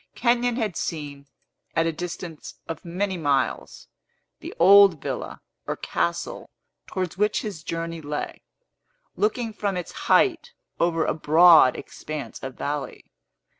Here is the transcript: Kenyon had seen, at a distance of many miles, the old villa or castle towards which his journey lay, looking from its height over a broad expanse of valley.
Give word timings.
Kenyon 0.15 0.55
had 0.55 0.75
seen, 0.75 1.27
at 1.75 1.85
a 1.85 1.91
distance 1.91 2.55
of 2.67 2.83
many 2.83 3.17
miles, 3.17 3.87
the 4.39 4.51
old 4.57 4.99
villa 4.99 5.41
or 5.67 5.75
castle 5.75 6.49
towards 6.87 7.19
which 7.19 7.43
his 7.43 7.61
journey 7.61 8.01
lay, 8.01 8.41
looking 9.15 9.53
from 9.53 9.77
its 9.77 9.91
height 10.09 10.53
over 10.79 11.05
a 11.05 11.13
broad 11.13 11.75
expanse 11.77 12.39
of 12.41 12.55
valley. 12.57 13.05